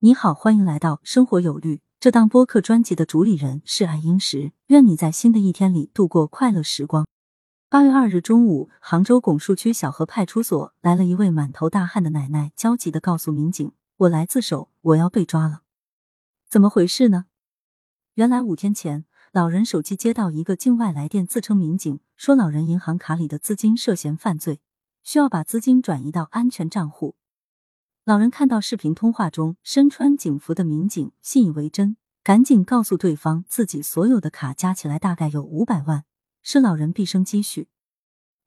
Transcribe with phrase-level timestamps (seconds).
[0.00, 1.80] 你好，欢迎来到生活有律。
[1.98, 7.04] 这档播客专辑的主理人是爱英石，愿你在新的一天里度过快乐时光。
[7.68, 15.62] 八月二日中午，杭州拱墅区小河派出所来了一位满头大汗的奶奶，焦急的告诉民警：“我来自首，我要被抓了。”
[16.48, 17.24] 怎么回事呢？
[18.14, 24.60] 原来五天前，老人手机接到一个境外来电，自称民警，说老人银行卡里的资金涉嫌犯罪，
[25.02, 27.16] 需要把资金转移到安全账户。
[28.08, 36.06] 老人看到视频通话中身穿警服的民警，信以为真，赶紧告诉对方自己所有的卡加起来大概有五百万，
[36.42, 37.68] 是老人毕生积蓄。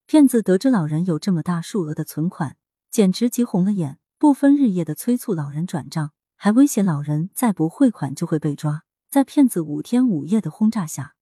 [0.07, 2.57] 骗子得知老人有这么大数额的存款，
[2.89, 8.81] 简直急红了眼，不分日夜的催促老人转账，还威胁老人再不汇款就会被抓。
[9.11, 11.13] 在骗子五天五夜的轰炸下，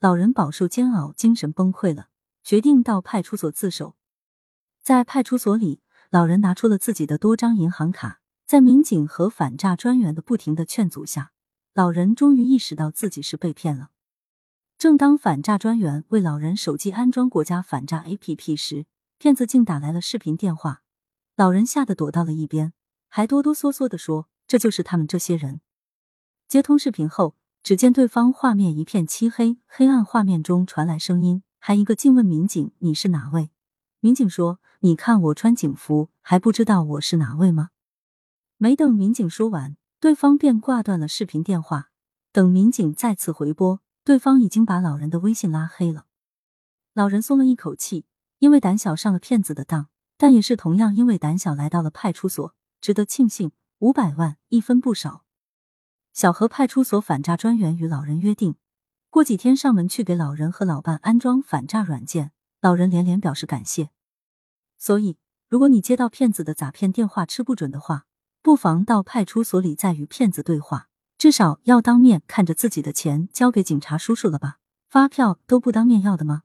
[0.00, 2.08] 老人饱受煎熬，精神崩溃了，
[2.42, 3.96] 决定到派出所自首。
[4.82, 5.82] 在派出所里。
[6.12, 11.32] 老人拿出了自己的多张银行卡，在民警和反诈专员的不停的劝阻下，
[11.72, 13.88] 老人终于意识到自己是被骗了。
[14.76, 18.84] 正当反诈专员为老人手机安装国家反诈 APP 时，
[19.16, 20.82] 骗子竟打来了视频电话，
[21.34, 22.74] 老人吓得躲到了一边，
[23.08, 25.62] 还哆哆嗦嗦的说：“这就是他们这些人。”
[26.46, 33.48] 接通视频后，只见对方画面一片漆黑，黑暗画面中传来声音，还一个劲问民警：“你是哪位？”
[34.04, 37.68] 民警说：“你看我穿警服，还不知道我是哪位吗？”
[38.58, 41.90] 没等民警说完，对方便挂断了视频电话。
[42.32, 46.06] 等民警再次回拨，对方已经把老人的微信拉黑了。
[46.94, 48.04] 老人松了一口气，
[48.40, 49.86] 因为胆小上了骗子的当，
[50.16, 52.56] 但也是同样因为胆小来到了派出所。
[52.80, 55.22] 值得庆幸，五百万一分不少。
[56.12, 58.56] 小河派出所反诈专员与老人约定，
[59.10, 62.32] 过几天上门去给老人和老伴安装反诈软件。
[62.62, 63.90] 老人连连表示感谢，
[64.78, 65.16] 所以
[65.48, 68.06] 如果你接到骗子的诈骗电话吃不准的话，
[68.40, 70.88] 不妨到派出所里再与骗子对话，
[71.18, 74.60] 至少要当面看着自己的钱交给警察叔叔了吧？
[74.88, 76.44] 发票都不当面要的吗？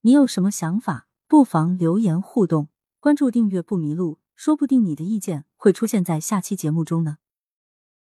[0.00, 1.06] 你有什么想法？
[1.28, 2.68] 不妨留言互动，
[2.98, 7.18] 关注订阅不迷路，说不定你的意见会出现在下期节目中呢。